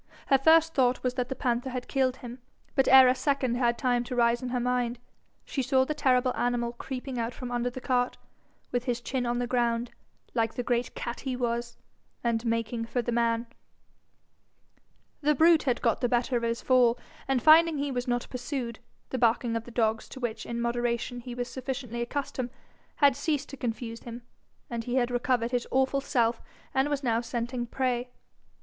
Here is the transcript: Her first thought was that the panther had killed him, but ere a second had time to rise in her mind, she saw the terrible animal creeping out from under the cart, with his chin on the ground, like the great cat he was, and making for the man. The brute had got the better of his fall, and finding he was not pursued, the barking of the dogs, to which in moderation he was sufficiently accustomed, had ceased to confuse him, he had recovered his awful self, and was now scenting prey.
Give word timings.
Her 0.29 0.39
first 0.39 0.73
thought 0.73 1.03
was 1.03 1.13
that 1.13 1.29
the 1.29 1.35
panther 1.35 1.69
had 1.69 1.87
killed 1.87 2.15
him, 2.15 2.39
but 2.73 2.87
ere 2.87 3.07
a 3.07 3.13
second 3.13 3.53
had 3.53 3.77
time 3.77 4.03
to 4.05 4.15
rise 4.15 4.41
in 4.41 4.49
her 4.49 4.59
mind, 4.59 4.97
she 5.45 5.61
saw 5.61 5.85
the 5.85 5.93
terrible 5.93 6.35
animal 6.35 6.73
creeping 6.73 7.19
out 7.19 7.35
from 7.35 7.51
under 7.51 7.69
the 7.69 7.79
cart, 7.81 8.17
with 8.71 8.85
his 8.85 8.99
chin 8.99 9.27
on 9.27 9.37
the 9.37 9.45
ground, 9.45 9.91
like 10.33 10.55
the 10.55 10.63
great 10.63 10.95
cat 10.95 11.19
he 11.19 11.35
was, 11.35 11.77
and 12.23 12.43
making 12.47 12.85
for 12.85 13.03
the 13.03 13.11
man. 13.11 13.45
The 15.21 15.35
brute 15.35 15.61
had 15.69 15.83
got 15.83 16.01
the 16.01 16.09
better 16.09 16.35
of 16.35 16.41
his 16.41 16.63
fall, 16.63 16.97
and 17.27 17.39
finding 17.39 17.77
he 17.77 17.91
was 17.91 18.07
not 18.07 18.25
pursued, 18.31 18.79
the 19.11 19.19
barking 19.19 19.55
of 19.55 19.65
the 19.65 19.69
dogs, 19.69 20.09
to 20.09 20.19
which 20.19 20.47
in 20.47 20.59
moderation 20.59 21.19
he 21.19 21.35
was 21.35 21.47
sufficiently 21.47 22.01
accustomed, 22.01 22.49
had 22.95 23.15
ceased 23.15 23.49
to 23.49 23.55
confuse 23.57 23.99
him, 23.99 24.23
he 24.81 24.95
had 24.95 25.11
recovered 25.11 25.51
his 25.51 25.67
awful 25.69 26.01
self, 26.01 26.41
and 26.73 26.89
was 26.89 27.03
now 27.03 27.21
scenting 27.21 27.67
prey. 27.67 28.09